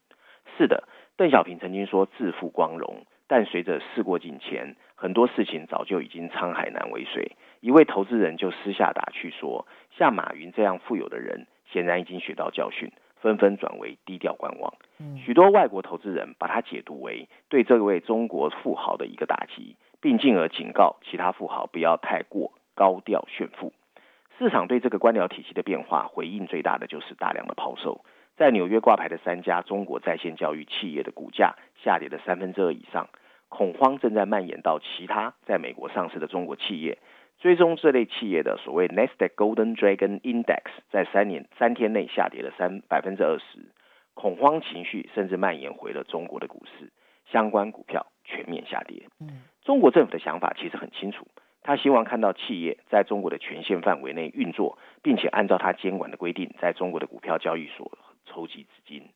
[0.56, 7.32] 是的，邓小平曾经说自负光荣，但随着事过境迁，很多事情早就已经沧海难为水。
[7.60, 9.66] 一位投资人就私下打趣说
[9.96, 14.74] ：“像马云这样富有的人，显然已经学到教训，纷纷转为低调观望。”
[15.16, 23.72] 许多外国投资人把它解读为对这位中国富豪的一个打击，并进而警告其他富豪不要太过高调炫富。
[24.38, 28.04] 市场对这个官僚体系的变化回应最大的就是大量的抛售。
[28.36, 33.08] 在纽约挂牌的三家中国在线教育企业的股价下跌了三分之二以上，
[33.48, 36.98] 恐慌正在蔓延到其他在美国上市的中国企业。
[37.38, 43.58] 追踪这类企业的所谓 Nasdaq Golden Dragon Index 在三年三天内下跌了三百分之二十，
[44.14, 46.90] 恐慌情绪甚至蔓延回了中国的股市，
[47.30, 49.08] 相关股票全面下跌。
[49.62, 51.26] 中国政府的想法其实很清楚。
[51.62, 57.90] 他希望看到企业在中国的权限范围内运作，并且按照他监管的规定，在中国的股票交易所
[58.34, 59.08] 筹集资金。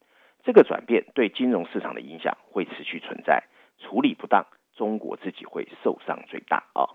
[0.44, 3.42] 这个转变对金融市场的影响会持续存在，
[3.78, 4.46] 处理不当，
[4.76, 6.86] 中国自己会受伤最大啊。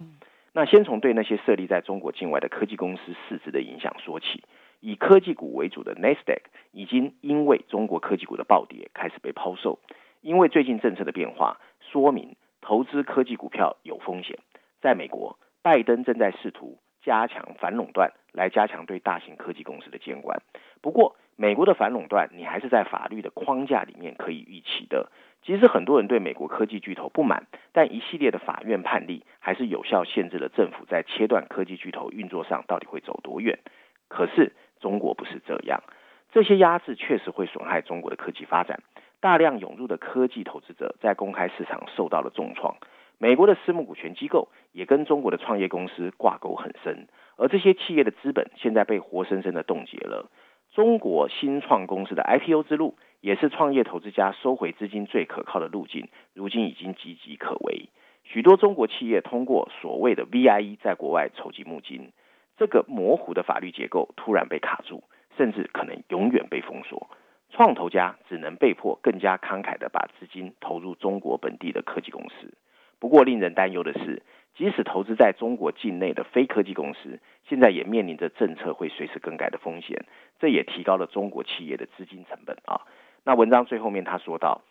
[0.53, 4.43] 那先从对那些设立在中国境外的科技公司市值的影响说起。
[4.80, 9.80] 以科技股为主的 Nasdaq 已经因为中国科技股的暴跌开始被抛售，
[10.21, 14.39] 因为最近政策的变化，说明投资科技股票有风险。
[14.82, 20.41] 在美国，拜登正在试图加强反垄断，来加强对大型科技公司的监管。
[20.82, 25.11] 不过，美国的反垄断，你还是在法律的框架里面可以预期的。
[25.41, 33.59] 即使很多人对美国科技巨头不满，但一系列的法院判例还是有效限制了政府在切断科技巨头运作上到底会走多远。
[34.07, 35.84] 可是，中国不是这样，
[36.31, 38.79] 这些压制确实会损害中国的科技发展。
[39.19, 42.75] 大量涌入的科技投资者在公开市场受到了重创。
[43.17, 47.07] 美国的私募股权机构也跟中国的创业公司挂钩很深，
[47.38, 50.29] 而这些企业的资本现在被活生生的冻结了。
[50.74, 57.89] 中国新创公司的 IPO 之路，也是创业投资家收回资金最可靠的路径，如今已经岌岌可危。
[58.24, 62.11] 许多中国企业通过所谓的 VIE 在国外筹集募金，
[62.57, 65.03] 这个模糊的法律结构突然被卡住，
[65.38, 67.07] 甚至可能永远被封锁。
[67.51, 72.51] 创投家只能被迫更加慷慨地把资金投入中国本地的科技公司。
[72.97, 74.24] 不过，令人担忧的是，
[74.56, 80.06] 即使投资在中国境内的非科技公司，现在也面临着政策会随时更改的风险，
[80.39, 82.82] 这也提高了中国企业的资金成本啊。
[83.24, 84.62] 那文章最后面他说到，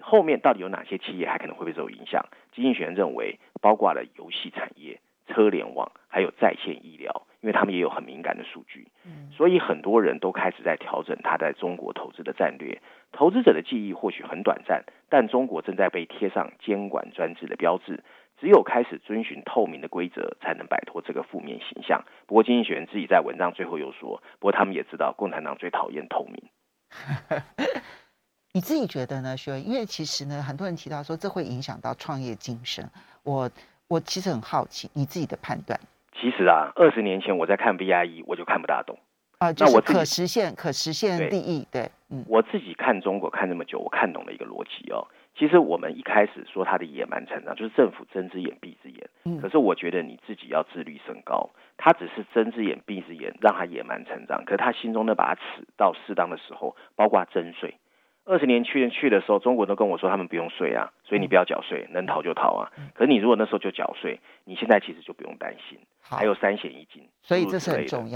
[0.00, 2.24] 后面到底有哪些企业还可能会被受影响？
[2.52, 7.22] 经济学人认为，包括了游戏产业、车联网，还有在线医疗。
[7.42, 8.88] 因为他们也有很敏感的数据，
[9.30, 12.80] 所以很多人都开始在调整他在中国投资的战略。
[13.12, 18.02] 投资者的记忆或许很短暂，但中国正在被贴上监管专制的标志。
[18.40, 22.04] 只有开始遵循透明的规则，才能摆脱这个负面形象。
[22.26, 26.42] 不过，经济学人自己在文章最后又说，不过他们也知道共产党最讨厌透明。
[28.52, 29.60] 你自己觉得呢，学？
[29.60, 32.88] 因为其实呢，很多人提到说这会影响到创业精神。
[33.22, 33.50] 我
[33.88, 35.78] 我其实很好奇你自己的判断。
[36.18, 38.98] 其实啊，二十年前我在看 VIE，我就看不大懂
[39.38, 39.52] 啊。
[39.52, 41.66] 就是可实现、可实现利益。
[41.70, 45.06] 对，嗯，我自己看中国看这么久，我看懂了一个逻辑哦。
[45.36, 49.10] 其实我们一开始说它的野蛮成长，就是政府睁只眼闭只眼。
[49.24, 49.38] 嗯。
[49.40, 54.44] 可是我觉得你自己要自律升高，他只是睁只眼闭只眼，让他野蛮成长。
[54.46, 55.40] 可是他心中那把尺
[55.76, 57.74] 到适当的时候，包括征税。
[58.28, 62.72] 二十年去去的时候，中国人都跟我说他们不用税啊，所以你不要缴税，能逃就逃啊。
[62.92, 68.10] 可是你如果那时候就缴税，你现在其实就不用担心，还有三险一金，所以这是很重要。